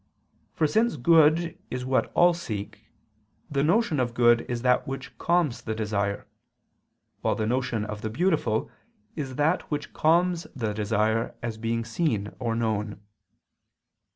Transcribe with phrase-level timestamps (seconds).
[0.55, 2.87] For since good is what all seek,
[3.51, 6.25] the notion of good is that which calms the desire;
[7.21, 8.71] while the notion of the beautiful
[9.15, 12.99] is that which calms the desire, by being seen or known.